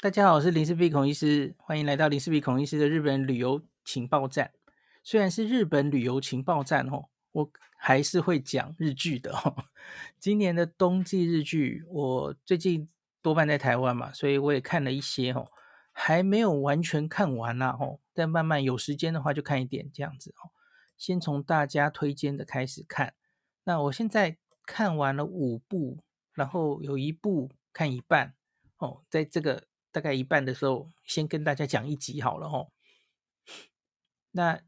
[0.00, 4.52] 大家好，我是林氏璧孔医师，欢迎来到林氏璧孔医师的日本旅游情报站。
[5.02, 9.64] 虽然是日本旅游情报站哦，我还是会讲日剧的哦。
[10.20, 12.88] 今年的冬季日剧，我最近
[13.20, 15.50] 多半在台湾嘛，所以我也看了一些哦，
[15.90, 20.54] 还没有完全看完啦哦，但慢慢有时间的话就看一点这样子哦。
[20.96, 23.14] 先从大家推荐的开始看，
[23.64, 25.98] 那我现在看完了五部，
[26.34, 28.34] 然后有一部看一半
[28.76, 29.64] 哦，在这个。
[29.90, 32.70] 大概一半的时候，先跟大家讲一集好了哦。
[34.32, 34.60] 那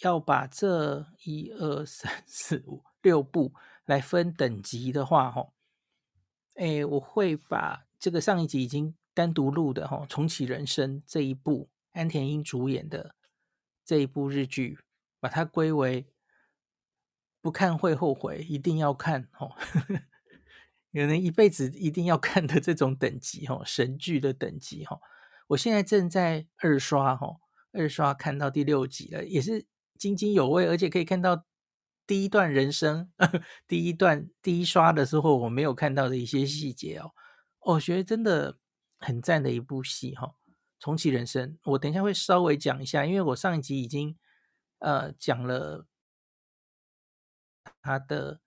[0.00, 3.52] 要把这一二三四五六部
[3.84, 5.52] 来分等级的话，哈，
[6.54, 13.14] 哎，我会把这个上一集已经单独录的哈《重启人生》这一部安田樱主演的
[13.84, 14.78] 这一部日剧，
[15.20, 16.06] 把它归为
[17.40, 19.56] 不看会后悔，一定要看哦。
[20.92, 25.00] 有人一辈子一定要看的这种等级哈，神剧的等级哈，
[25.48, 27.38] 我现在正在二刷哈，
[27.72, 29.66] 二刷看到第六集了，也是
[29.98, 31.46] 津津有味，而且可以看到
[32.06, 33.10] 第一段人生，
[33.66, 37.12] 第一段第一刷的时候我没有看到的一些细节哦，
[37.60, 38.58] 我觉得真的
[38.98, 40.34] 很赞的一部戏哈，
[40.78, 44.18] 重启人生，我等一下会稍微讲一下，因为我上一集已经
[44.80, 45.86] 呃讲了
[47.80, 48.42] 他的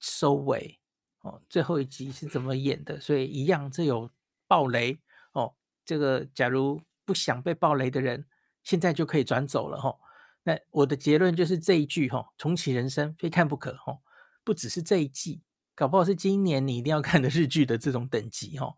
[0.00, 0.79] 收尾。
[1.22, 2.98] 哦，最后一集是怎么演的？
[2.98, 4.10] 所以一样，这有
[4.46, 4.98] 爆雷
[5.32, 5.54] 哦。
[5.84, 8.26] 这个假如不想被爆雷的人，
[8.62, 9.98] 现在就可以转走了哈、哦。
[10.44, 13.98] 那我的结论就是这一句哈、哦，重启人生非看不可哈、哦。
[14.42, 15.42] 不只是这一季，
[15.74, 18.74] 搞不好是今年你一定要看的日剧的这种等级哈、哦。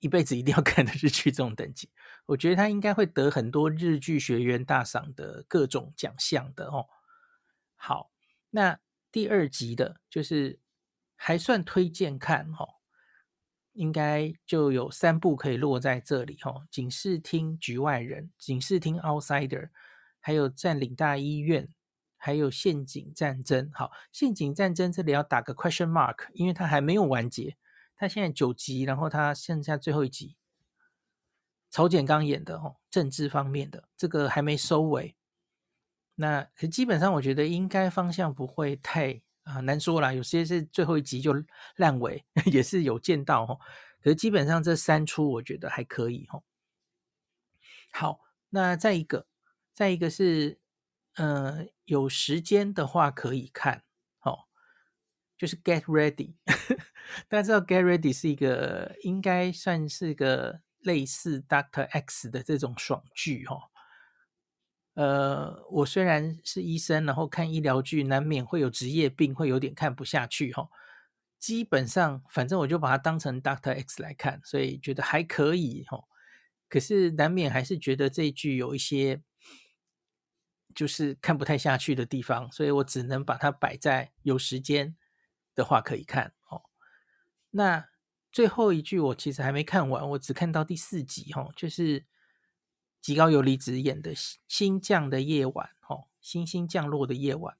[0.00, 1.88] 一辈子一定要看的日剧这种等级，
[2.26, 6.88] 我觉得他应该会得很多日剧学院大赏的各种奖项的哦。
[7.76, 8.10] 好，
[8.50, 8.80] 那
[9.12, 10.58] 第二集的就是。
[11.22, 12.66] 还算推荐看哈，
[13.72, 16.66] 应该就有三部可以落在这里哈。
[16.70, 19.68] 警视厅局外人、警视厅 Outsider，
[20.18, 21.68] 还有占领大医院，
[22.16, 23.70] 还有陷阱战争。
[23.74, 27.58] 好，陷阱战争这里要打个 question mark，因为它还没有完结。
[27.94, 30.36] 它现在九集，然后它剩下最后一集，
[31.68, 35.14] 曹简刚演的哦，政治方面的这个还没收尾。
[36.14, 39.20] 那基本上我觉得应该方向不会太。
[39.50, 41.34] 啊，难说啦，有些是最后一集就
[41.76, 43.58] 烂尾， 也是有见到哈。
[44.00, 46.40] 可是基本上这三出我觉得还可以哈。
[47.92, 49.26] 好，那再一个，
[49.74, 50.60] 再一个是，
[51.16, 53.82] 呃，有时间的话可以看，
[54.20, 54.46] 哦，
[55.36, 56.36] 就是 Get Ready。
[57.28, 63.69] 大家知道 Get Ready 是一个应该算是个类似 Doctor X 的这种爽剧哈。
[65.00, 70.68] 呃，我虽然是医生，然后看医疗剧，难免会有职业病，会有点看不下去哈。
[71.38, 76.04] 基本上，反正我就把它当成 Doctor X 来看，所以觉得还可以哈。
[76.68, 79.22] 可是难免还是觉得这一剧有一些
[80.74, 84.94] 就是看不太下去的地方，所以我只能把它摆在有时间
[85.54, 86.60] 的话可以看哦。
[87.52, 87.88] 那
[88.30, 92.04] 最后一句我其实还没看完，我只看到第四集哈，就是。
[93.00, 97.56] 极高游离子演的《星星降的夜晚》哦，星星降落的夜晚，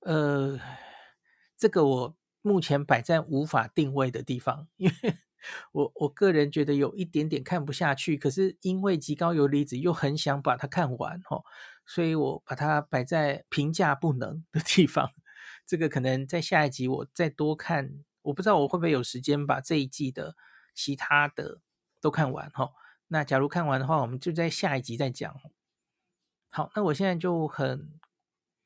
[0.00, 0.58] 呃，
[1.56, 5.14] 这个我目前摆在无法定位的地方，因为
[5.72, 11.44] 我我个人觉得有一点点看不下去，可是因为极高游离子又很想把它看完哦，
[11.86, 15.12] 所以我把它摆在评价不能的地方。
[15.66, 20.34] 这个可能在下一集我再多看，我不知道我会不会有时间把这一季的
[20.74, 21.60] 其他的
[22.00, 22.70] 都看完哈。
[23.08, 25.34] 那假如看完的话，我们就在下一集再讲。
[26.50, 27.98] 好，那我现在就很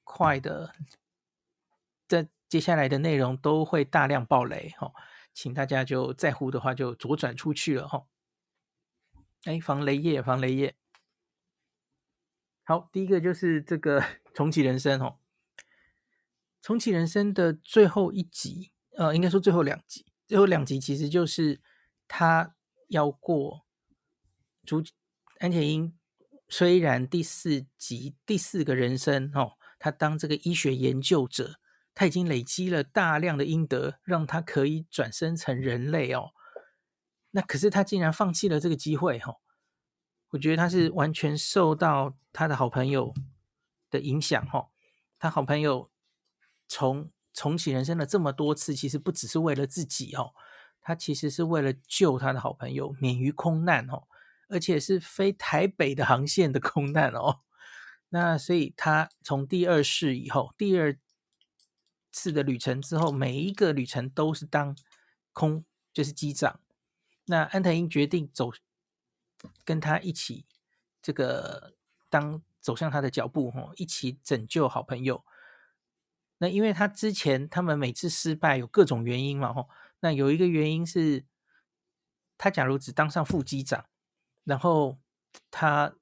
[0.04, 0.74] 快的，
[2.08, 4.92] 在接下来的内容都会大量爆雷哈，
[5.32, 8.06] 请大家就在乎的话就左转出去了哈。
[9.44, 10.76] 哎，防雷液，防雷液。
[12.64, 14.04] 好，第一个就是这个
[14.34, 15.18] 重启人生哦，
[16.60, 21.60] 重启人生的最后一集，呃，应该说最后两集，最后两集其实就是
[22.08, 22.56] 他
[22.88, 23.66] 要过。
[24.64, 24.82] 主
[25.40, 25.92] 安田英
[26.48, 31.58] 虽然第四集第四个人生哦，他当这个医学研究者，
[31.94, 36.30] 他已经累积了大量的阴德，让他可以转生成人类哦。
[37.32, 39.36] 那可是他竟然放弃了这个机会哈、哦，
[40.30, 43.12] 我觉得他是完全受到他的好朋友
[43.90, 44.68] 的影响哈、哦。
[45.18, 45.90] 他好朋友
[46.68, 50.34] 从重启人生了这么多次，其实不只是为了自己哦，
[50.80, 54.04] 他其实是为了救他的好朋友免于空难哦。
[54.52, 57.40] 而且是飞台北的航线的空难哦，
[58.10, 60.98] 那所以他从第二世以后，第二
[62.12, 64.76] 次的旅程之后，每一个旅程都是当
[65.32, 65.64] 空
[65.94, 66.60] 就是机长，
[67.24, 68.52] 那安藤英决定走，
[69.64, 70.44] 跟他一起
[71.00, 71.74] 这个
[72.10, 75.24] 当走向他的脚步，吼，一起拯救好朋友。
[76.38, 79.70] 那因为他之前他们每次失败有各种原因嘛，吼，
[80.00, 81.24] 那有一个原因是，
[82.36, 83.86] 他假如只当上副机长，
[84.44, 84.98] 然后
[85.50, 85.94] 他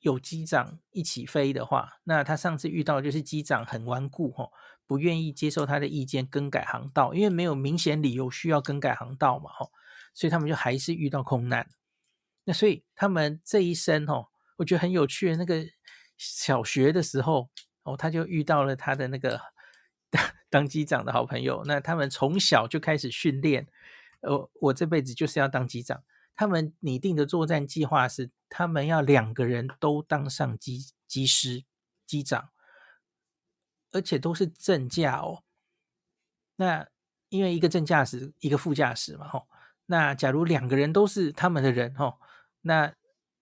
[0.00, 4.52] 有机长一起飞的话，那他上次遇到就是机长很顽固，吼，
[4.86, 9.70] 不愿意接受他的意见，更改航道，因为没有明显理由需要更改航道嘛，吼，
[10.12, 11.68] 所以他们就还是遇到空难。
[12.44, 15.64] 那所以他们这一生，吼，我觉得很有趣的那个
[16.16, 17.50] 小学的时候。
[17.86, 19.38] 哦，他就遇到了他的那个
[20.48, 21.62] 当机长的好朋友。
[21.66, 23.68] 那他们从小就开始训练。
[24.22, 26.02] 呃，我这辈子就是要当机长。
[26.34, 31.64] 他们拟定的作战计划是，他们要两个人都当上机机师、
[32.06, 32.50] 机长，
[33.92, 35.42] 而且都是正驾哦。
[36.56, 36.86] 那
[37.28, 39.46] 因为一个正驾驶，一个副驾驶嘛，吼。
[39.86, 42.18] 那假如两个人都是他们的人，吼，
[42.60, 42.94] 那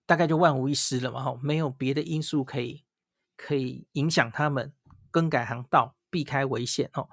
[0.05, 2.83] 大概就万无一失了嘛，吼，没有别的因素可以。
[3.35, 4.71] 可以影响他们
[5.09, 7.09] 更改航道，避开危险哦。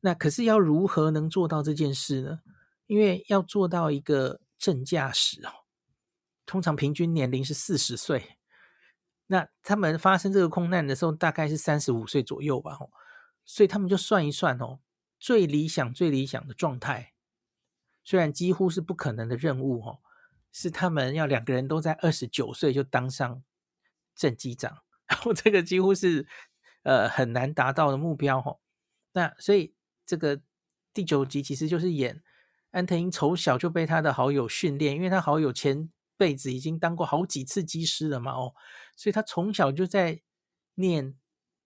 [0.00, 2.40] 那可是要如何能做到这件事呢？
[2.86, 5.66] 因为要做到一个正驾驶哦，
[6.46, 8.38] 通常平均年龄是四十岁。
[9.26, 12.76] 那他们发生这个空难的时候，大概是三十五岁左右吧。
[12.78, 12.88] 哦，
[13.44, 14.78] 所以他们就算一算哦，
[15.18, 17.12] 最理想、最理想的状态，
[18.04, 19.98] 虽然几乎是不可能的任务哦，
[20.52, 23.42] 是他们要两个人都在二十九岁就当上
[24.14, 24.84] 正机长。
[25.08, 26.28] 然后这个几乎是
[26.84, 28.60] 呃很难达到的目标哦，
[29.10, 29.74] 那所以
[30.06, 30.40] 这个
[30.94, 32.22] 第九集其实就是演
[32.72, 38.52] 安藤英从小就被他的好友训练，因为他好友前辈子已经当过好几次机师了嘛哦，
[38.96, 40.20] 所以他从小就在
[40.74, 41.14] 念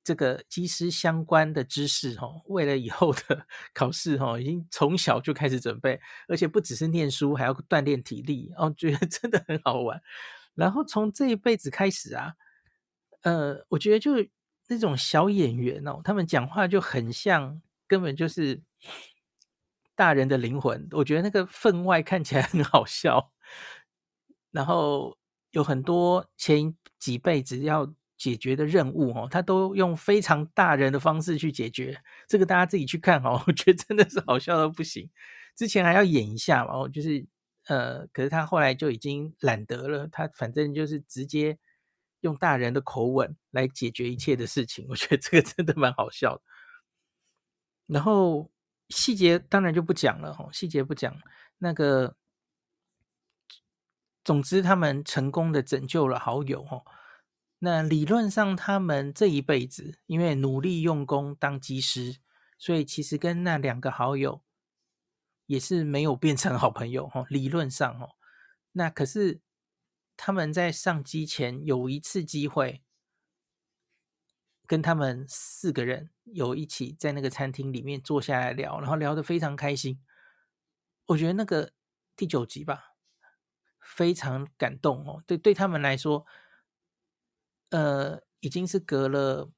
[0.04, 5.98] 这个机师相关的知识哦，为了以后的 考试哦，已经从小就开始准备，
[6.28, 10.00] 而且不只是念书，还要锻炼体力哦，觉得 真的很好玩。
[10.54, 12.34] 然后从这一辈子开始啊。
[13.22, 14.12] 呃，我觉得就
[14.68, 18.62] 那种小演员哦，他们讲话就很像，根本就是
[19.96, 20.86] 大人的灵魂。
[20.92, 23.32] 我觉得那个分外看起来 很好笑，
[24.52, 25.16] 然后
[25.50, 32.00] 有很多前几辈子要解决的任务哦，他都用非常大人的方式去解决。
[32.28, 35.10] 这个大家自己去看哦， 我觉得真的是好笑到不行。
[35.56, 37.26] 之前还要演一下嘛，就是
[37.66, 41.58] 呃，可是他后来就已经懒得了，他反正就是直接。
[42.22, 46.42] 用大人的口吻来解决一切的事情，我觉得这个真的蛮好笑的。
[47.86, 48.50] 然后
[48.88, 51.16] 细节当然就不讲了，哦，细节不讲。
[51.58, 52.16] 那个，
[54.24, 56.84] 总之他们成功的拯救了好友，哦。
[57.58, 62.18] 那理论上他们这一辈子因为努力用功当机师，
[62.58, 64.42] 所以其实跟那两个好友
[65.46, 67.26] 也是没有变成好朋友，哦。
[67.30, 68.10] 理论上，哦，
[68.72, 69.40] 那可是。
[70.18, 72.82] 他们在上机前有一次机会，
[74.66, 80.00] 跟他们四个人有一起在那个餐厅里面坐下来聊，然后聊得非常开心。
[81.06, 81.72] 我觉得那个
[82.16, 82.94] 第九集吧，
[83.80, 85.22] 非常感动哦。
[85.26, 86.26] 对，对他们来说，
[87.70, 89.50] 呃，已经是隔了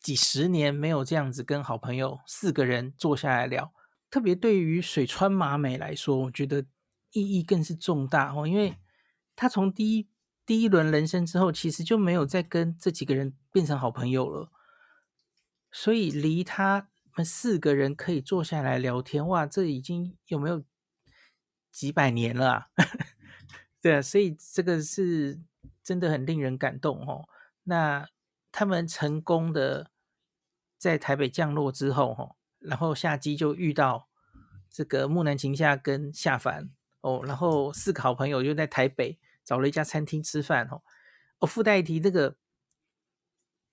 [0.00, 3.74] 几十年没有这样子跟好朋友四个人坐下来聊。
[4.08, 6.64] 特别对于水川麻美来说，我觉得
[7.10, 8.78] 意义更是重大哦，因为。
[9.38, 10.08] 他从第一
[10.46, 14.52] 第一轮人生之后，其实就没有再跟这几个人变成好朋友了。
[15.72, 20.62] 所以离他们四个人可以坐下来聊天，哇，这已经有没有
[21.72, 22.66] 几百年了啊？
[23.82, 25.40] 对啊，所以这个是
[25.82, 27.28] 真的很令人感动哦。
[27.64, 28.08] 那
[28.52, 29.90] 他们成功的
[30.78, 34.08] 在台北降落之后，哈，然后下机就遇到
[34.70, 39.18] 这个木南晴夏跟夏凡哦，然后四个好朋友就在台北。
[39.46, 40.82] 找了一家餐厅吃饭哦，
[41.38, 42.36] 哦，附带一提，那个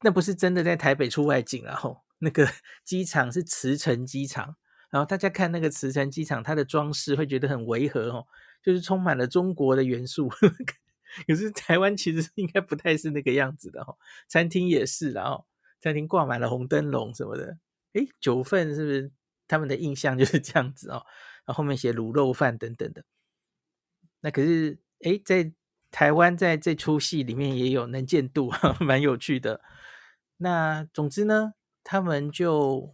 [0.01, 2.47] 那不是真的在台北出外景啊，吼，那个
[2.85, 4.55] 机场是慈城机场，
[4.91, 8.27] 然后大家看那个慈城机场，它的装饰会觉得很违和哦，
[8.61, 10.29] 就是充满了中国的元素，
[11.27, 15.45] 可是台湾其实应该不太是那个样子的哦，餐厅也是，然后
[15.81, 17.57] 餐厅挂满了红灯笼什么的，
[17.93, 19.11] 诶，九份是不是
[19.47, 21.03] 他们的印象就是这样子哦？
[21.45, 23.03] 然后后面写卤肉饭等等的，
[24.21, 25.53] 那可是诶，在
[25.93, 29.61] 台湾在这出戏里面也有能见度， 蛮有趣的。
[30.37, 32.91] 那总之呢，他们就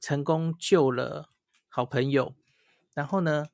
[0.00, 1.30] 成功救了
[1.68, 2.36] 好朋友，
[2.94, 3.46] 然后呢，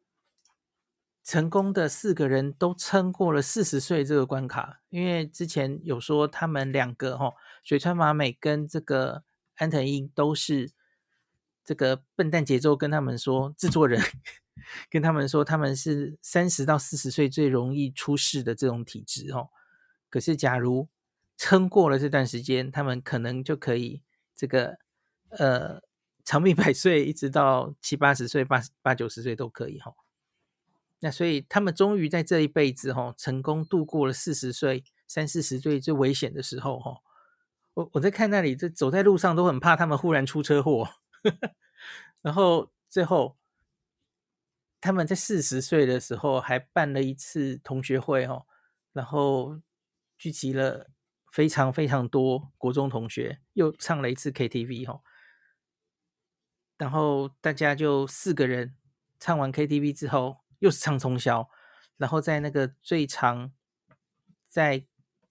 [1.25, 4.83] 成功的四个人都撑过了四十岁这个关卡。
[4.91, 9.25] 因为之前有说他们两个哈，水川麻美跟这个
[9.55, 10.71] 安藤樱都是
[11.65, 14.03] 这个笨蛋节奏跟他们说，制作人
[14.91, 19.51] 跟他们说他们是三十到四十岁最容易出事的这种体质哦。
[20.11, 20.89] 可是假如
[21.37, 24.03] 撑过了这段时间，他们可能就可以
[24.35, 24.79] 这个
[25.31, 25.83] 呃
[26.25, 29.95] 长命百岁，一直到七八十岁、八八九十岁都可以哈、
[31.01, 36.99] 那所以他们终于在这一辈子哈、成功度过了四十岁、三四十岁最危险的时候哈、
[37.75, 40.89] 我我在看那里，这走在路上都很怕他们忽然出车祸，
[42.23, 43.37] 然后最后
[44.85, 48.45] 他们在四十岁的时候还办了一次同学会哦，
[48.93, 49.63] 然后
[50.19, 50.91] 聚集了
[51.33, 55.01] 非常非常多国中同学，又唱了一次 KTV 哦，
[56.77, 58.77] 然后大家就四个人
[59.19, 61.49] 唱完 KTV 之后，又是唱通宵，
[61.97, 63.53] 然后在那个最长
[64.51, 64.87] 在。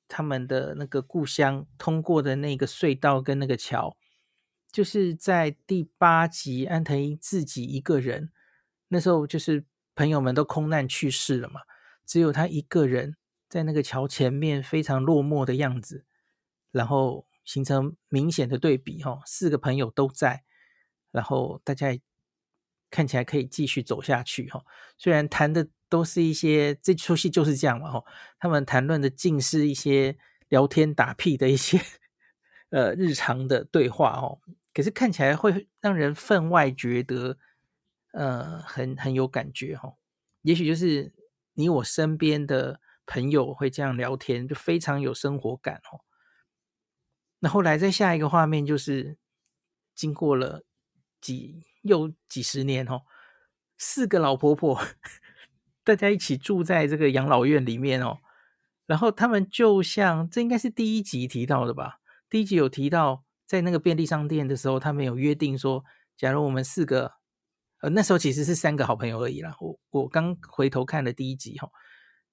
[0.09, 3.97] 他们的那个故乡通过的那个隧道跟那个桥，
[4.71, 8.31] 就是在第八集安藤英自己一个人，
[8.93, 11.59] 那时候就是朋友们都空难去世了嘛，
[12.05, 13.17] 只有他一个人
[13.49, 16.05] 在那个桥前面非常落寞的样子，
[16.71, 20.43] 然后形成明显的对比哈，四个朋友都在，
[21.11, 21.99] 然后大家
[22.91, 24.63] 看起来可以继续走下去哈，
[24.97, 25.67] 虽然谈的。
[25.89, 28.03] 都是一些这出戏就是这样嘛吼，
[28.39, 30.17] 他们谈论的尽是一些
[30.49, 31.79] 聊天打屁的一些
[32.71, 34.41] 呃日常的对话哦，
[34.73, 37.37] 可是看起来会让人分外觉得
[38.13, 39.93] 呃很很有感觉哈，
[40.41, 41.13] 也许就是
[41.53, 46.01] 你我身边的朋友会这样聊天，就非常有生活感哦。
[47.39, 49.17] 那后来再下一个画面就是
[49.93, 50.63] 经过了
[51.19, 53.01] 几又几十年哦，
[53.77, 54.81] 四个老婆婆。
[55.83, 58.19] 大家一起住在这个养老院里面哦，
[58.85, 61.99] 然后他们就像这应该是第一集提到的吧？
[62.29, 65.83] 第一集有提到，在那个便利商店的时候，他们有约定说，
[66.15, 67.15] 假如我们四个，
[67.83, 69.53] 呃，那时候其实是三个好朋友而已啦。
[69.59, 71.69] 我我刚回头看了第一集哈，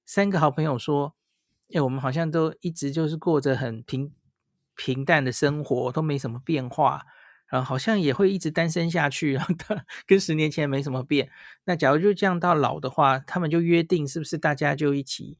[0.07, 1.17] 三个好朋友说，
[1.75, 4.13] 哎，我们好像都一直就是过着很平
[4.77, 7.05] 平淡的生活，都没什么变化。
[7.49, 9.53] 然后好像也会一直单身下去，然后
[10.07, 11.29] 跟十年前没什么变。
[11.65, 15.37] 那假如就这样到老的话，他们就约定是不是大家就一起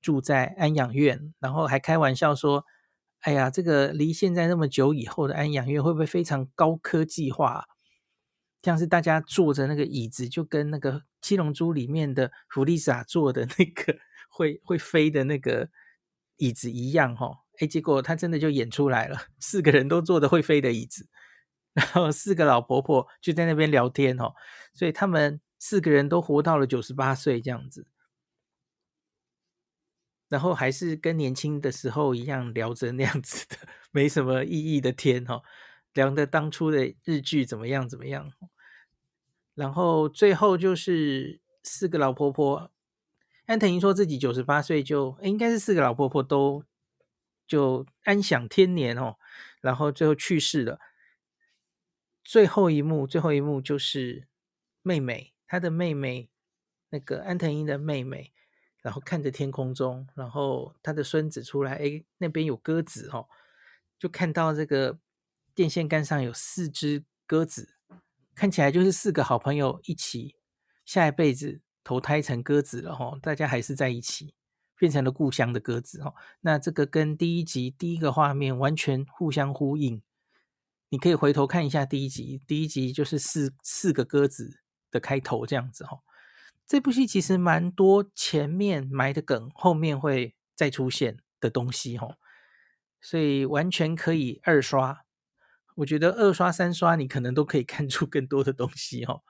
[0.00, 1.32] 住在安养院？
[1.38, 2.64] 然后还开玩笑说
[3.22, 7.66] ：“哎呀，这个离现在那么久以后的安养院会不会非常高科技化？
[8.62, 13.96] 像是大家坐着那个椅子，就跟那个《七龙珠》里面的弗利萨坐的那个
[14.30, 15.68] 会会飞的那个
[16.36, 17.14] 椅子一样？
[17.16, 21.08] 哈，哎，结果他真的就演出来了，四个人都坐的会飞的椅子。”
[21.74, 24.34] 然后四个老婆婆就在那边聊天哦，
[24.74, 27.86] 所以他们四个人都活到了九十八岁这样子，
[30.28, 33.56] 然后还是跟年轻的时候一样聊着那样子的
[33.90, 35.42] 没什么意义的天哦，
[35.94, 38.30] 聊的当初的日剧怎么样怎么样，
[39.54, 42.70] 然后最后就是四个老婆婆，
[43.46, 46.64] 安藤英说自己九十八岁就应该是四个老婆婆都
[47.46, 49.16] 就安享天年哦，
[49.60, 50.78] 然后最后去世了。
[52.24, 54.28] 最后一幕，最后一幕就是
[54.80, 56.30] 妹妹，她的妹妹，
[56.90, 58.32] 那个安藤英的妹妹，
[58.80, 63.28] 然后看着天空中，然后她的孙子出来，哎，那边有鸽子哦，
[63.98, 64.98] 就看到这个
[65.52, 67.74] 电线杆上有四只鸽子，
[68.34, 70.36] 看起来就是四个好朋友一起
[70.84, 74.34] 下一辈子投胎成鸽子了哈，大家还是在一起，
[74.78, 76.14] 变成了故乡的鸽子哈。
[76.40, 80.02] 那这个跟第一集第一个画面完全互相呼应。
[80.88, 84.60] 你可以回头看一下第一集，第一集就是四四个鸽子
[84.90, 86.00] 的开头这样子哈。
[86.66, 92.16] 这部戏其实蛮多前面埋的梗，后面会再出现的东西哈，
[93.00, 95.04] 所以完全可以二刷。
[95.76, 99.22] 我觉得二刷三刷你可能都可以 看出更多的东西哦。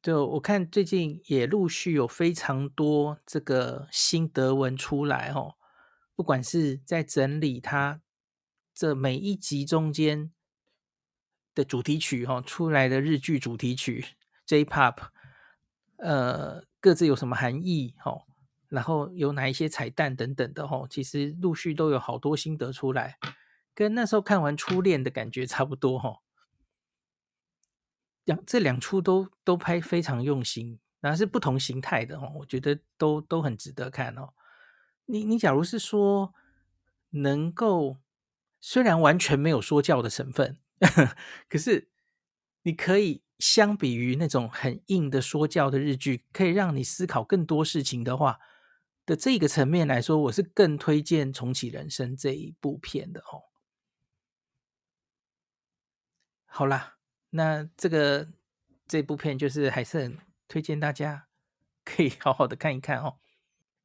[0.00, 5.56] 就我看最近也陆续有非常多这个心得文出来哦，
[6.14, 8.00] 不管是在整理它。
[8.72, 10.30] 这每一集中间
[11.52, 14.04] 的主题曲哈，出来的日剧主题曲
[14.46, 15.08] J-Pop，
[15.96, 18.22] 呃，各自有什么含义哦？
[18.68, 23.18] 然后有哪一些彩蛋等等的哦，其实陆续都有好多心得出来，
[23.78, 26.18] 跟那时候看完《初恋》的感觉差不多哈。
[28.24, 34.30] 两这两出都都拍非常用心，然后是不同形态的哦，我觉得都都很值得看哦。
[35.06, 36.34] 你你假如是说
[37.10, 37.98] 能够。
[38.60, 40.58] 虽然完全没有说教的成分，
[41.48, 41.86] 可是
[42.62, 48.40] 你可以相比于那种很硬的说教的日剧，可以让你思考更多事情的话
[49.06, 53.47] 的这个层面来说，我是更推荐《重启人生》这一部片的哦。
[56.58, 56.96] 好啦，
[57.30, 58.26] 那这个
[58.88, 61.28] 这部片就是还是很推荐大家
[61.84, 63.18] 可以好好的看一看哦。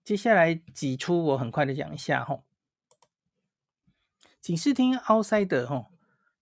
[0.03, 2.41] 接下来几出我很快的讲一下哈，
[4.41, 5.91] 警视厅 Outsider 哈，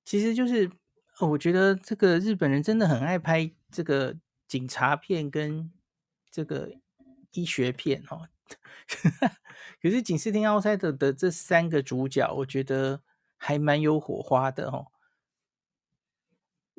[0.06, 0.72] 其实就是
[1.20, 4.16] 我觉得这个日本人真的很爱拍这个
[4.48, 5.70] 警察片跟
[6.32, 6.72] 这个
[7.34, 8.30] 医学片哦。
[9.84, 13.02] 可是警视厅 Outside 的这三个主角，我觉得
[13.36, 14.94] 还蛮有火花的哦。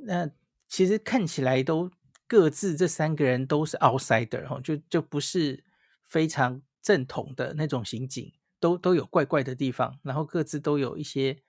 [0.05, 0.31] 那
[0.69, 1.91] 其实看起来都
[2.27, 5.65] 各自这三个人都是 outsider 哈，就就不是
[6.05, 6.63] 非常。
[6.83, 11.41] 正统的那种刑警都都有怪怪的地方，然后各自都有一些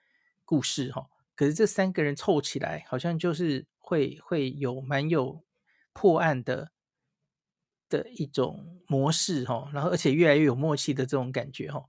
[0.46, 1.10] 故事哈。
[1.36, 5.44] 可是这三个人凑起来，好像就是会会有蛮有
[5.92, 6.72] 破案的
[7.90, 9.72] 的一种模式哈。
[9.74, 11.84] 然后而且越来越有默契的这种感觉哈。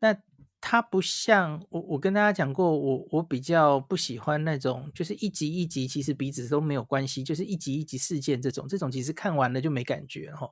[0.00, 0.14] 那
[0.60, 10.50] 它不像我，我跟大家讲过，我我比较不喜欢那种就是一集一集其实彼此都没有关系，就是一集一集事件这种，这种其实看完了就没感觉哈。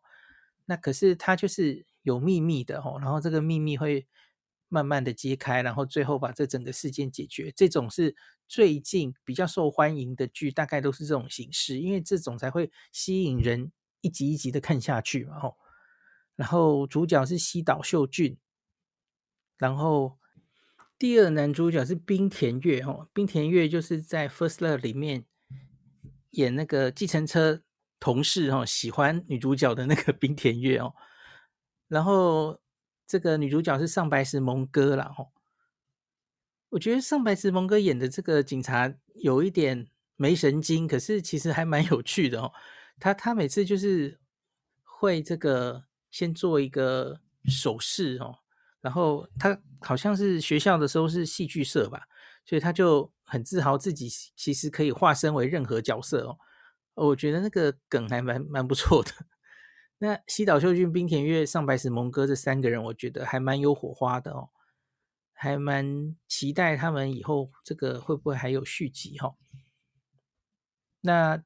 [0.66, 4.06] 那可是它就是有秘密的哈，然后这个秘密会
[4.68, 7.52] 慢慢的揭开，然后最后把这整个事件解决。
[7.56, 8.14] 这种是
[8.46, 15.56] 最近比较受欢迎的剧，大概都是这种形式，因为这种才会吸引人一集一集的看下去嘛吼。
[16.36, 18.36] 然后主角是西岛秀俊，
[19.64, 20.18] 然后
[20.98, 25.24] 第二男主角是滨田岳吼，滨田岳就是在《First Love》里面
[26.30, 27.62] 演那个计程车。
[28.00, 30.92] 同事哦，喜欢女主角的那个滨田岳哦，
[31.88, 32.60] 然后
[33.06, 35.32] 这个女主角是上白石萌歌啦哦。
[36.68, 42.52] 我觉得上白石萌歌演的这个警察有一点没神经，可是其实还蛮有趣的哦。
[43.00, 44.20] 他他每次就是
[44.82, 48.40] 会这个先做一个手势哦，
[48.84, 52.02] 然后他好像是学校的时候是戏剧社吧，
[52.44, 56.36] 所以他就很自豪自己其实可以化身为任何角色哦。
[57.06, 59.10] 我觉得那个梗还蛮蛮不错的。
[59.96, 64.50] 那西岛秀俊、冰田月、上白石萌歌这三个人，我觉得还蛮有火花的哦，
[65.32, 69.34] 还蛮期待他们以后这个会不会还有续集哈、哦。
[71.00, 71.42] 那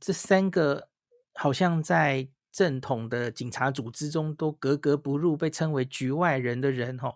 [0.00, 0.88] 这三个
[1.34, 7.14] 好像在正统的警察组织中都格格不入，被称为局外人的人哈、哦。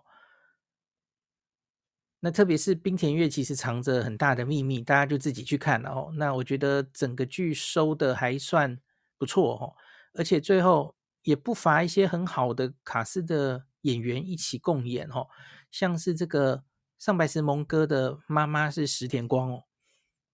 [2.21, 6.13] 那特别是冰田月，其实藏着很大的秘密，大家就自己去看了哦。
[6.15, 8.79] 那我觉得整个剧收的还算
[9.17, 9.75] 不错哦，
[10.13, 15.27] 而且最后也不乏一些很好的卡司的演员一起共演哦，
[15.71, 16.63] 像是这个
[16.97, 19.65] 上白石萌歌的妈妈是石田光哦，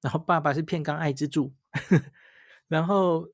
[0.02, 1.52] 然后爸爸是片冈爱之助，
[2.70, 3.28] 然后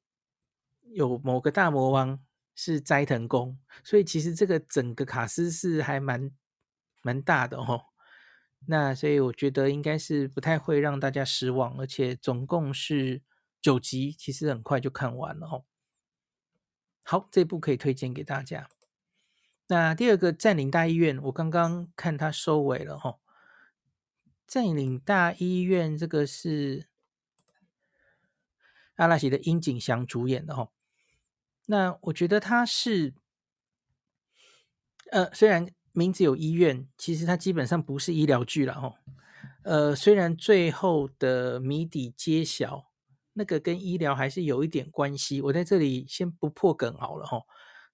[0.96, 2.20] 有某个大魔王
[2.56, 6.32] 是斋藤工，所以其实这个整个卡司是还蛮
[7.02, 7.88] 蛮大的哦。
[8.68, 13.22] 那所以我觉得应该是不太会让大家失望，而且总共是
[13.62, 15.66] 九集，其实很快就看完了哦。
[17.04, 18.70] 好，这部可以推荐给大家。
[19.68, 23.12] 那第二个《占领大医院》，我刚刚看它收尾了哈。
[24.48, 26.88] 《占领大医院》这个是
[28.96, 30.72] 阿拉西的樱井翔主演的哈。
[31.68, 33.14] 那我觉得它是，
[35.12, 35.68] 呃，虽然。
[35.98, 38.94] 名字有医院，其实它基本上不是医疗剧了哈。
[39.64, 42.92] 呃，虽然最后的谜底揭晓，
[43.32, 45.42] 那个跟医疗还是有一点关系。
[45.42, 47.42] 我在这里先不破梗好了哈。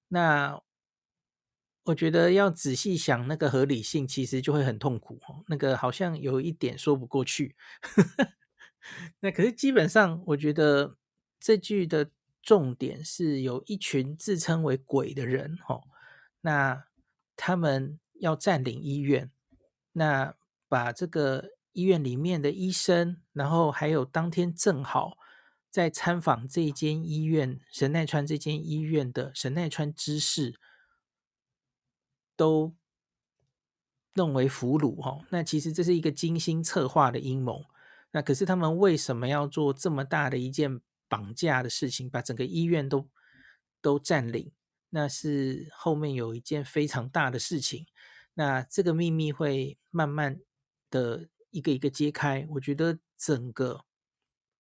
[0.08, 0.60] 那
[1.84, 5.36] 我觉得要仔细想那个合理性，其实就会很痛苦哈。
[5.46, 7.56] 那个好像有一点说不过去。
[9.22, 10.98] 那可是基本上，我觉得
[11.40, 12.10] 这剧的
[12.42, 15.82] 重点是有一群自称为鬼的人哈。
[16.42, 16.86] 那
[17.36, 19.32] 他们要占领医院，
[19.94, 20.36] 那
[20.68, 25.18] 把这个医院里面的医生，然后还有当天正好
[25.70, 30.60] 在参访这间医院神奈川这间医院的神奈川知事，
[32.36, 32.76] 都
[34.16, 35.26] 弄为俘虏哈。
[35.30, 37.66] 那其实这是一个精心策划的阴谋。
[38.12, 43.10] 那可是他们为什么要做这么大的一件绑架的事情，把整个医院都
[43.82, 44.54] 都占领？
[44.92, 47.86] 那是后面有一件非常大的事情，
[48.36, 50.40] 那这个秘密会慢慢
[50.90, 52.48] 的一个一个揭开。
[52.52, 53.84] 我觉得整个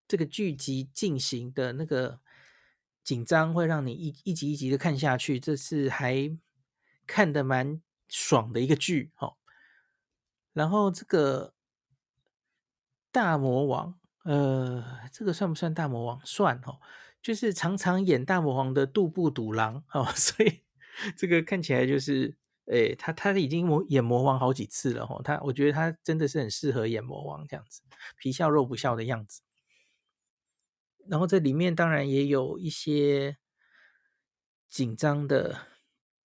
[0.09, 2.19] 这个剧集进行的那个
[3.01, 6.37] 紧张，会让你一一集一集的看下去，这是还
[7.07, 9.37] 看得蛮爽的一个剧哈。
[10.51, 11.53] 然后这个
[13.09, 16.21] 大魔王，呃，这个算不算大魔王？
[16.25, 16.79] 算哦。
[17.21, 20.61] 就是常常演大魔王的渡部笃郎哦， 所以
[21.15, 27.81] 这个看起来就是，诶，他他已经演魔王好几次了哦，他我觉得他真的是很适合演魔王这样子，
[28.17, 29.41] 皮笑肉不笑的样子。
[31.07, 33.37] 然后这里面当然也有一些
[34.67, 35.67] 紧张的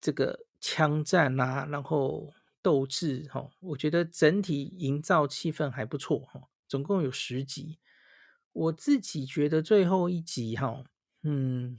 [0.01, 2.33] 这个枪战啊，然后
[2.63, 6.49] 斗智哈，我觉得整体营造气氛还不错哈。
[6.67, 7.79] 总共有十集，
[8.57, 10.83] 我自己觉得最后一集哈，
[11.23, 11.79] 嗯，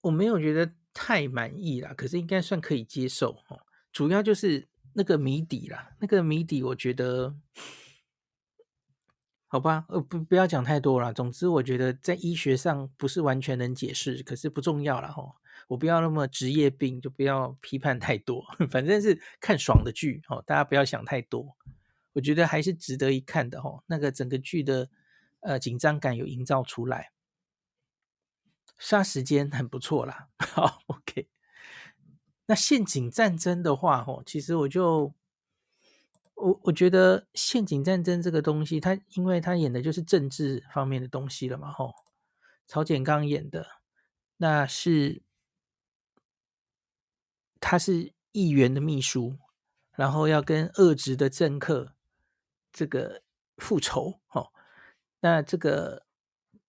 [0.00, 3.66] 我没有觉得太满意啦，可是应该算可以接受哈。
[3.92, 7.36] 主要就是那个谜底啦，那个谜底我觉得。
[9.50, 11.10] 好吧，呃，不，不要讲太多了。
[11.10, 15.22] 总之，我觉得在医学上不是完全能解释，可是不重要了哈。
[15.68, 18.44] 我不要那么职业病，就不要批判太多。
[18.70, 21.56] 反正是看爽的剧，哈，大家不要想太多。
[22.18, 23.80] 我觉得还是值得一看的哈。
[23.86, 24.90] 那个整个剧的
[25.38, 27.12] 呃紧张感有营造出来，
[28.76, 30.28] 杀时间很不错啦。
[30.42, 31.28] 好，OK。
[32.46, 35.14] 那陷阱战争的话，哈，其实我就。
[36.40, 41.92] 我我觉得陷阱战争这个东西，他因为他演的就是政治方面的东西了嘛，吼，
[42.68, 43.66] 曹简刚演的
[44.36, 45.20] 那是
[47.58, 49.36] 他是议员的秘书，
[49.96, 51.96] 然后要跟恶职的政客
[52.72, 53.22] 这个
[53.56, 54.52] 复仇，哦，
[55.20, 56.06] 那这个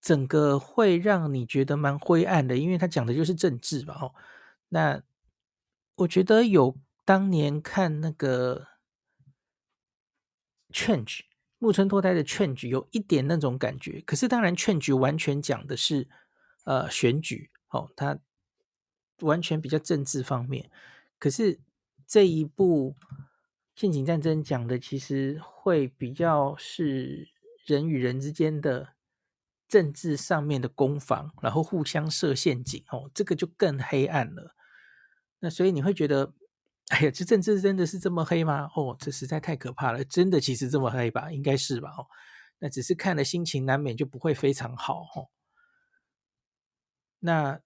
[0.01, 4.15] 整个会让你觉得蛮灰暗的，因为他讲的就是政治嘛，吼，
[4.69, 5.01] 那
[5.95, 8.67] 我觉得有当年看那个。
[10.71, 11.21] Change
[11.57, 16.07] 木村拓哉的劝局有一点那种感觉，可是当然劝局完全讲的是
[16.63, 18.19] 呃选举，哦，他
[19.21, 20.69] 完全比较政治方面。
[21.17, 21.59] 可是
[22.05, 22.95] 这一部
[23.79, 27.29] 陷阱战争讲的其实会比较是
[27.65, 28.89] 人与人之间的
[29.69, 34.53] 政治上面的攻防，然后互相设陷阱，哦，这个就更黑暗了。
[35.39, 36.33] 那所以你会觉得。
[36.89, 38.67] 哎呀，这政治真的是这么黑吗？
[38.75, 40.03] 哦，这实在太可怕了！
[40.03, 41.31] 真的其实这么黑吧？
[41.31, 41.91] 应该是吧？
[41.91, 42.07] 哦，
[42.57, 45.29] 那只是看了心情难免就不会非常好哦。
[47.19, 47.61] 那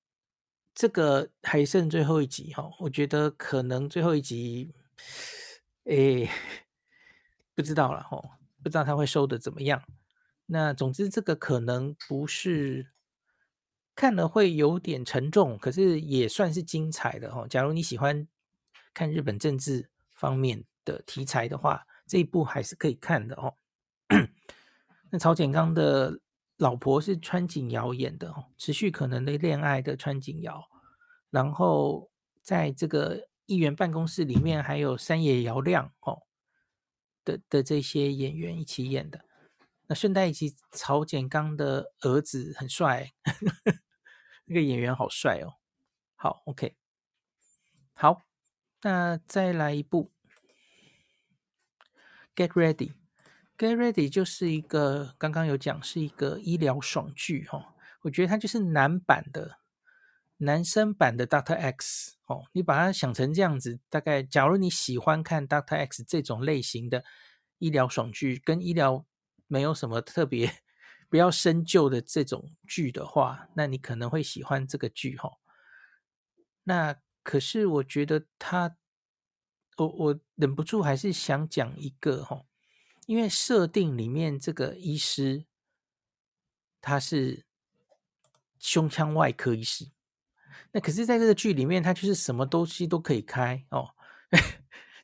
[0.76, 4.74] 这个还剩最后一集哈，我觉得可能最后一集，
[5.86, 6.30] 哎，
[7.56, 8.32] 不知道了哦，
[8.64, 9.84] 不知道他会收的怎么样。
[10.46, 12.92] 那总之这个可能不是
[13.96, 17.48] 看了会有点沉重，可是也算是精彩的哦。
[17.50, 18.28] 假如你喜欢。
[18.96, 23.56] 看日本政治方面的题材的话，这一部还是可以看的哦。
[25.10, 26.20] 那曹简刚的
[26.58, 30.64] 老婆是川景瑶演的哦，持续可能的恋爱的川景瑶，
[31.32, 32.12] 然后
[32.44, 36.24] 在这个议员办公室里面还有山野遥亮哦
[37.24, 39.26] 的的这些演员一起演的。
[39.88, 43.12] 那顺带一起，曹简刚的儿子很帅，
[44.46, 45.56] 那个演员好帅哦。
[46.16, 46.76] 好，OK，
[47.94, 48.22] 好。
[48.82, 50.12] 那再来一部
[52.36, 59.60] ，Get Ready，Get Ready 就是一个刚刚有讲是一个医疗爽剧哈，我觉得它就是男版的
[60.38, 67.06] 男生版的 Doctor X 哦，你把它想成这样子，大概假如你喜欢看 Doctor X 这种类型的
[67.60, 69.06] 医疗爽剧，跟医疗
[69.48, 70.62] 没有什么特别
[71.08, 75.38] 不要深究的这种剧的话，那你可能会喜欢这个剧哈。
[76.64, 78.76] 那可是我觉得他，
[79.78, 82.46] 我我忍不住还是想讲一个哈，
[83.06, 85.46] 因为设定里面这个医师
[86.82, 87.46] 他是
[88.60, 89.92] 胸腔外科医师，
[90.74, 93.92] 那可是在这个剧里面他就是什么东西都可以开哦。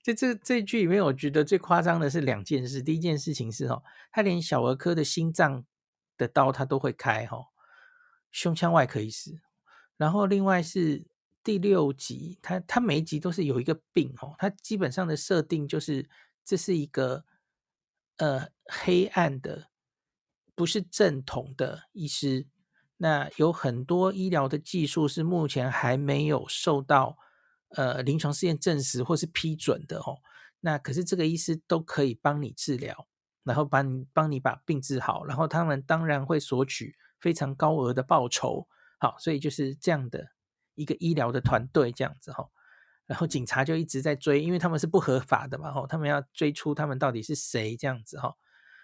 [0.04, 5.64] 在 这这剧里面，我觉得最夸张的是两件事，第一件事情是哦，他连小儿科的心脏
[6.18, 7.48] 的刀他都会开哦，
[8.30, 9.40] 胸腔外科医师，
[9.96, 11.08] 然后另外是。
[11.42, 16.08] 第六集，他他每一集都是有一个病哦，他基本上的设定就是
[16.44, 17.24] 这是一个
[18.18, 19.70] 呃黑暗的，
[20.54, 22.46] 不是正统的医师。
[23.02, 27.18] 那有很多医疗的技术是目前还没有受到
[27.70, 30.20] 呃临床试验证实或是批准的哦。
[30.60, 33.08] 那可是这个医师都可以帮你治疗，
[33.44, 38.68] 然后帮你帮你把病治好，然后他们当然会索取非常高额的报酬。
[39.00, 40.28] 好，所以就是这样的。
[40.76, 42.50] 一个医疗的团队这样子哈，
[43.06, 48.34] 然后警察就一直在追，因为他们是不合法的嘛，哈，他们要追出他们到底是谁这样子哈，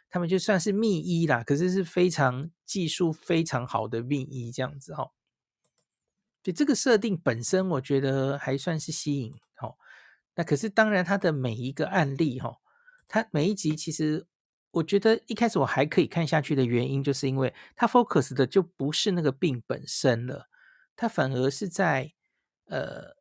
[0.09, 5.11] 他们就算是密医啦，可是是非常技术非常好的密医这样子哈，
[6.41, 9.75] 就这个设定本身我觉得还算是吸引哈，
[10.35, 12.57] 那可是当然他的每一个案例哈，
[13.07, 14.25] 他每一集其实
[14.71, 20.49] 我觉得一开始我还可以看下去的原因，就是因为他 focus 的就不是那个病本身了。
[20.97, 22.13] 他反而是在，
[22.67, 23.17] 呃，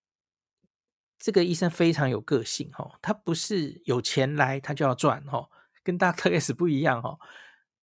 [1.19, 5.49] 这个医生非常有个性哈，他不是有钱来他就要赚哈，
[5.85, 7.21] 跟 Doctor S 不一样哦。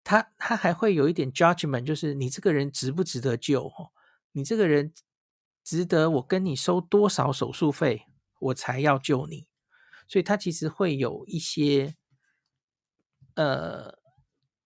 [0.04, 3.68] 他他还会有一点 judgment，就是你这个人值不值得救？
[3.68, 3.92] 哦，
[4.32, 4.92] 你这个人
[5.64, 8.08] 值得我跟你收多少手术费，
[8.40, 9.46] 我才要救你？
[10.08, 11.96] 所以他其实会有一些，
[13.36, 13.96] 呃，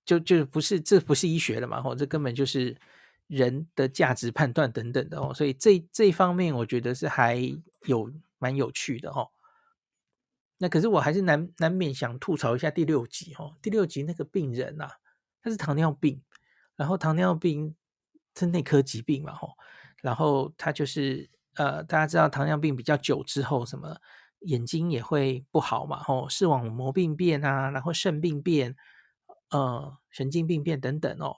[0.05, 2.75] 就就不是这不是医学的嘛，哦，这根本就是
[3.27, 5.33] 人的价值判断等等的哦。
[5.33, 7.35] 所以这这方面，我觉得是还
[7.87, 9.29] 有蛮有趣的哦。
[10.57, 14.91] 那可是我还是难难免想吐槽一下第六集哦，第六集那个病人呐、啊。
[15.41, 16.19] 他是糖尿病，
[16.75, 17.75] 然后糖尿病
[18.35, 19.51] 是内科疾病嘛，吼，
[20.01, 23.95] 然后他就是呃，大家知道糖尿病比较久之后，什么
[24.39, 28.75] 眼睛也会不好嘛，吼，视网膜病变啊，然后肾病变，
[29.51, 31.37] 呃，神经病变等等哦。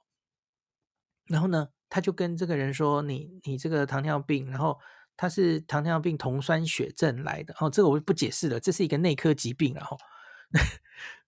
[1.25, 4.79] 然后呢，他就跟这个人说：“你你这个糖尿病，然后
[5.17, 9.97] 他是糖尿病酮酸血症来的，哦，这个我就不解释了，这是一个内科疾病，然 后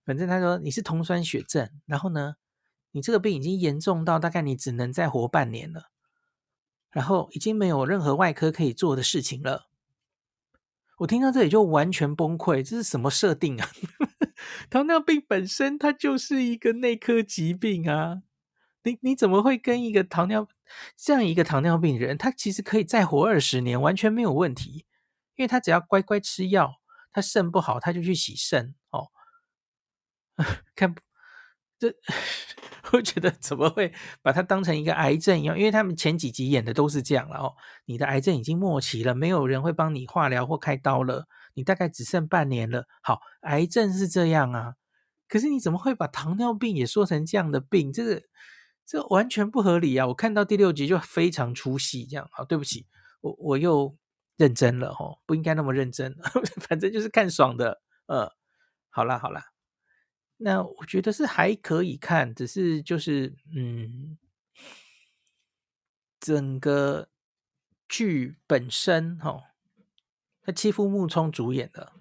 [0.06, 2.36] 反正他说你是酮酸血症，然后呢。”
[2.92, 5.92] 你这个病已经严重到大概你只能再活半年了，
[6.90, 9.70] 然后已经没有任何外科可以做的事情了。
[10.98, 13.70] 我听到这里就完全崩溃，这是什么设定啊？
[14.72, 18.24] 糖尿病本身它就是一个内科疾病啊，
[18.84, 20.48] 你你怎么会跟一个糖尿
[20.98, 24.86] 这样一个糖尿病人，他其实可以再活二十年，完全没有问题，
[25.36, 26.76] 因为他只要乖乖吃药，
[27.12, 29.10] 他肾不好他就去洗肾哦，
[30.76, 30.96] 看。
[31.82, 31.96] 这
[32.92, 35.58] 我觉得怎么会把它当成一个癌症一样？
[35.58, 37.56] 因为他们前几集演的都是这样了哦。
[37.86, 42.84] 你的癌症已经末期了，没有人会帮你化疗或开刀了，你大概只剩半年了。
[43.02, 44.74] 好，癌症是这样啊，
[45.30, 47.94] 可是你怎么会把糖尿病也说成这样的病？
[47.94, 48.22] 这个
[48.90, 50.08] 这完全不合理啊！
[50.08, 52.88] 我看到第六集就非常出戏，这样好，对不起，
[53.22, 53.96] 我我又
[54.36, 56.18] 认真了哦，不应该那么认真，
[56.68, 57.84] 反正就是看爽的。
[58.08, 58.34] 呃，
[58.90, 59.52] 好啦好啦。
[60.38, 64.18] 那我觉得是还可以看，只是就是嗯，
[66.20, 67.10] 整个
[67.88, 69.44] 剧本身哈、哦，
[70.42, 71.94] 他欺负木聪主演的，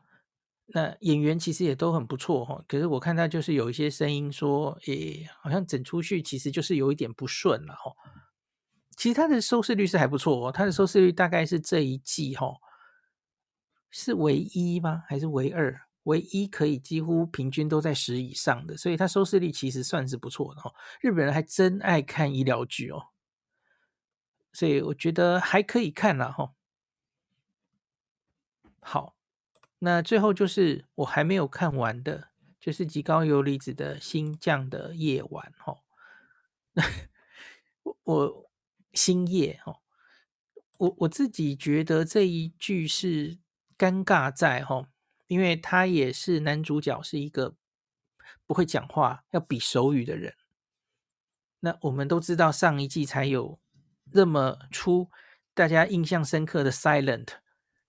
[0.70, 2.64] 那演员其实也都很不错哈、哦。
[2.68, 7.94] 可是我看他就是有一些声音说，诶，好像整出去其实就是有一点不顺了哈、哦。
[8.96, 12.56] 其实他的收视率是还不错哦，他的收视率大概是这一季哈、哦，
[13.90, 15.04] 是唯一吗？
[15.06, 15.80] 还是唯二？
[16.04, 20.74] 唯一可以几乎平均都在十以上的，所以他收视率其实算是不错的哦。
[21.02, 23.08] 日本人还真爱看医疗剧哦，
[24.54, 26.50] 所以我觉得还可以看了哈。
[28.80, 29.14] 好，
[29.80, 32.28] 那最后就是我还没有看完的，
[32.60, 35.78] 就是极高游离子的《星降的夜晚》哈。
[37.82, 38.50] 我我
[38.92, 39.80] 星夜哈，
[40.78, 43.38] 我我自己觉得这一句是
[43.76, 44.88] 尴尬在哈。
[45.28, 47.54] 因为他也是男主角，是一个
[48.46, 50.34] 不会讲话、要比手语的人。
[51.60, 53.60] 那我们都知道，上一季才有
[54.12, 55.10] 那么出
[55.52, 57.24] 大家印象深刻的《Silent》，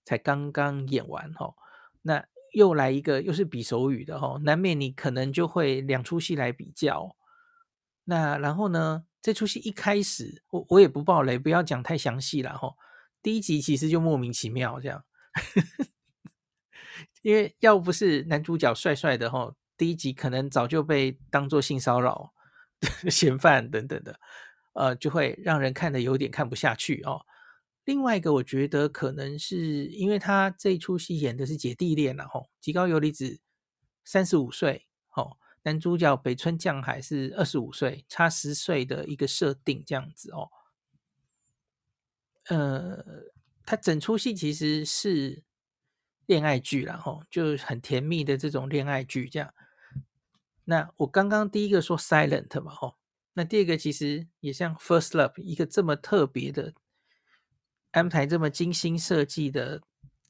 [0.04, 1.54] 才刚刚演完哈。
[2.02, 7.16] 那又来一个，又是比手语的哈，难免你可能就会两出戏来比较。
[8.04, 12.74] 那然后呢，这出戏一开始，我我也不爆雷，不要讲太详细了哈。
[13.22, 15.04] 第一集其实就莫名其妙这样。
[17.22, 22.32] 因为要不是男主角帅帅的哈，第一集可能早就被当作性骚扰
[23.10, 24.18] 嫌犯等等的，
[24.72, 27.20] 呃，就会让人看得有点看不下去哦。
[27.84, 33.40] 另外一个，我觉得可能是因为他这一出戏演的是姐弟恋了哈，吉高由里子
[34.04, 40.48] 三十五岁，哦，男主角北村匠海是二十五岁，差十岁的一个设定这样子哦。
[42.48, 43.04] 呃，
[43.64, 45.42] 他整出戏其实是。
[46.26, 49.52] 恋爱剧然后就很甜蜜的这种恋爱剧这样。
[50.62, 52.94] 那我刚刚第一个说 silent 嘛，吼，
[53.32, 56.72] 那第二个其实也像 first love 一个这么特别的
[57.92, 59.82] 安排，这么精心设计的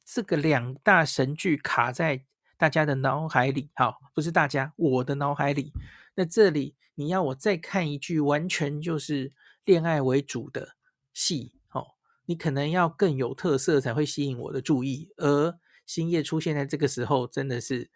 [0.05, 2.25] 这个两大神剧卡在
[2.57, 5.73] 大家的脑海里，好，不是大家，我的脑海里。
[6.15, 9.33] 那这里你要我再看一句完全就是
[9.65, 10.77] 恋爱为主的
[11.13, 11.87] 戏，哦，
[12.27, 17.91] 你可能要更有特色才会吸引我的注意，而星夜出现在这个时候，真的是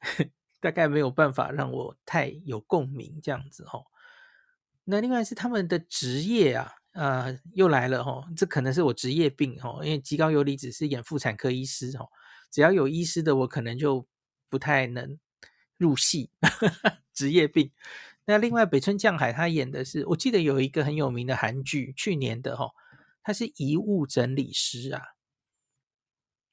[0.60, 3.86] 大概没有办法让我太有共鸣这样子哦。
[4.84, 12.04] 那另外是他们的职业啊，呃，又来了哈，这可能是我职业病哈，因为吉高由里子是演妇产科医师哈，
[12.50, 14.04] 只要有医师的我可能就
[14.48, 15.16] 不太能
[15.76, 16.32] 入戏，
[17.14, 17.70] 职业病。
[18.24, 22.70] 那另外北村匠海他演的是，我记得有一个很有名的韩剧，去年的哈，
[23.22, 25.00] 他是遗物整理师啊。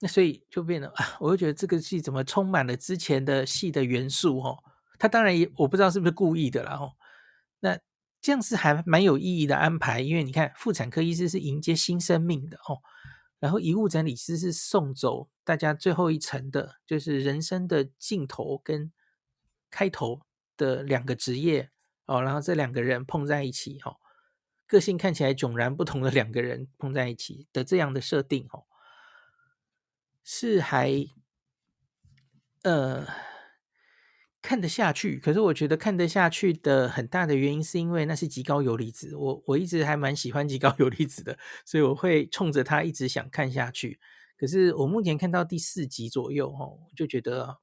[0.01, 4.59] 那所以就变得啊， 我就觉得这个戏怎么充满了之前的戏的元素哦？
[4.99, 6.93] 他当然也我不知道是不是故意的啦哦。
[8.25, 12.81] 这样是还蛮有意义的安排，因为你看，妇产科医师是迎接新生命的哦，
[13.37, 18.91] 然后遗物整理师是送走大家最后一程的，就是人生的尽头跟
[19.69, 20.21] 开头
[20.57, 21.69] 的两个职业
[22.07, 23.97] 哦，然后这两个人碰在一起哦，
[24.65, 28.65] 个性看起来迥然不同的两个人碰在一起的这样的设定哦，
[30.23, 30.91] 是还
[32.63, 33.07] 呃。
[34.45, 43.99] 看得下去，可是我觉得看得下去的很大的原因是因为那是极高游离子，我我一直还蛮喜欢极高游离子的，所以我会冲着它一直想看下去。
[44.37, 47.57] 可是我目前看到第四集左右，哦，就觉得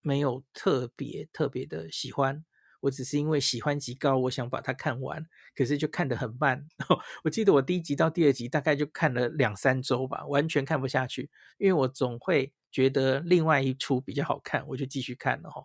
[0.00, 2.42] 没有特别特别的喜欢。
[2.80, 6.66] 我只是因为喜欢极高，我想把它看完，可是就看得很慢。
[7.24, 15.62] 我记得我第一集到第二集大概就看了两三周吧，完全看不下去，因为我总会觉得另外一出比较好看，我就继续看了哈。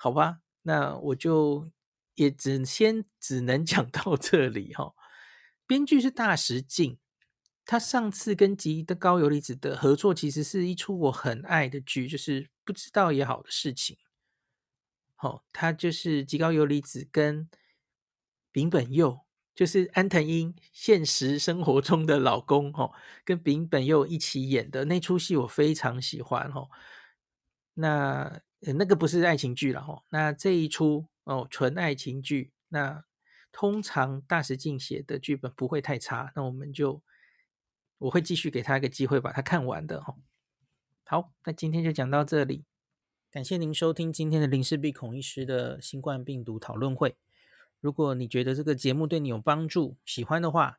[0.00, 1.68] 好吧，那我就
[2.14, 4.94] 也只先只能讲到这里哈。
[5.66, 6.98] 编剧是大石静，
[7.64, 13.98] 他上次跟极高游离子的合作，其实是一出我很爱的剧，就是不知道也好的事情。
[15.16, 17.50] 好，他就是极高游离子跟
[18.52, 22.92] 柄本佑，就是安藤樱现实生活中的老公哈，
[23.24, 26.68] 跟柄本佑一起演的那出戏，我非常喜欢哈。
[27.74, 28.40] 那。
[28.60, 32.52] 呃那个不是爱情剧了哈，那这一出哦，纯爱情剧。
[32.68, 33.04] 那
[33.52, 37.02] 通常大石静写的剧本不会太差，那我们就
[37.98, 40.14] 我会继续给他一个机会把它看完的哈。
[41.04, 42.64] 好，那今天就讲到这里，
[43.30, 47.16] 感谢您收听今天的林氏璧孔医师的新冠病毒讨论会。
[47.80, 50.78] 如果你觉得这个节目对你有帮助，喜欢的话，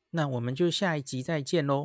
[0.11, 1.79] 那我们就下一集再见喽。